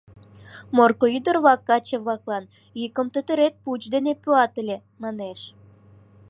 [0.75, 2.43] «Морко ӱдыр-влак каче-влаклан—
[2.79, 5.39] йӱкым тӧтырет пуч дене пуат ыле»,— манеш.